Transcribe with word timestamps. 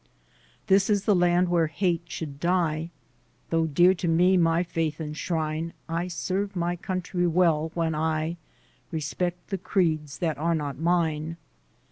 This 0.65 0.89
is 0.89 1.05
the 1.05 1.13
land 1.13 1.47
where 1.47 1.67
hate 1.67 2.01
should 2.09 2.39
die 2.39 2.89
Though 3.51 3.67
dear 3.67 3.93
to 3.93 4.07
me 4.07 4.35
my 4.35 4.63
faith 4.63 4.99
and 4.99 5.15
shrine, 5.15 5.73
I 5.87 6.07
serve 6.07 6.55
my 6.55 6.75
country 6.75 7.27
well 7.27 7.69
when 7.75 7.93
I 7.93 8.37
Respect 8.89 9.51
the 9.51 9.59
creeds 9.59 10.17
that 10.17 10.39
are 10.39 10.55
not 10.55 10.79
mine. 10.79 11.37